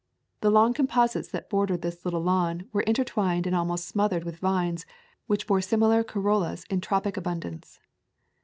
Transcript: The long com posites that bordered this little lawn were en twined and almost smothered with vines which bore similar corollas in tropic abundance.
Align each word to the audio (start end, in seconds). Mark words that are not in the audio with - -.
The 0.39 0.49
long 0.49 0.73
com 0.73 0.87
posites 0.87 1.29
that 1.29 1.47
bordered 1.47 1.83
this 1.83 2.03
little 2.03 2.23
lawn 2.23 2.67
were 2.73 2.83
en 2.87 2.93
twined 2.95 3.45
and 3.45 3.55
almost 3.55 3.87
smothered 3.87 4.23
with 4.23 4.37
vines 4.39 4.83
which 5.27 5.45
bore 5.45 5.61
similar 5.61 6.03
corollas 6.03 6.65
in 6.71 6.81
tropic 6.81 7.17
abundance. 7.17 7.79